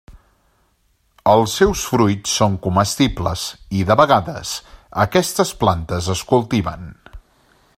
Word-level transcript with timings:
Els 1.33 1.57
seus 1.59 1.83
fruits 1.89 2.33
són 2.39 2.55
comestibles 2.63 3.43
i 3.81 3.85
de 3.91 3.99
vegades 4.01 4.55
aquestes 5.05 5.53
plantes 5.65 6.09
es 6.15 6.25
cultiven. 6.33 6.91